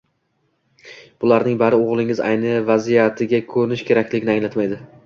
Bularning 1.25 1.59
bari 1.63 1.81
o‘g‘lingiz 1.89 2.23
ayni 2.31 2.57
vaziyatiga 2.73 3.47
ko‘nishi 3.55 3.91
kerakligini 3.93 4.37
anglatmaydi. 4.39 4.87